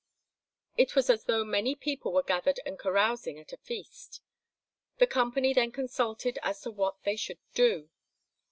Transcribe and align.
It 0.77 0.95
was 0.95 1.11
as 1.11 1.25
though 1.25 1.43
many 1.45 1.75
people 1.75 2.11
were 2.11 2.23
gathered 2.23 2.59
and 2.65 2.79
carousing 2.79 3.37
at 3.37 3.53
a 3.53 3.57
feast. 3.57 4.19
The 4.97 5.05
company 5.05 5.53
then 5.53 5.71
consulted 5.71 6.39
as 6.41 6.59
to 6.61 6.71
what 6.71 7.03
they 7.03 7.15
should 7.15 7.37
do. 7.53 7.91